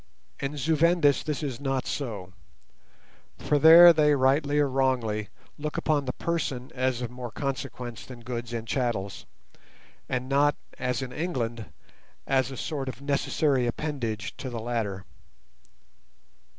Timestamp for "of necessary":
12.89-13.67